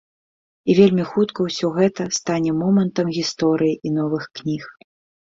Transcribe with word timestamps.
І 0.69 0.75
вельмі 0.77 1.03
хутка 1.09 1.39
ўсё 1.47 1.67
гэта 1.75 2.07
стане 2.19 2.51
момантам 2.63 3.13
гісторыі 3.19 3.75
і 3.89 3.93
новых 3.99 4.23
кніг. 4.41 4.63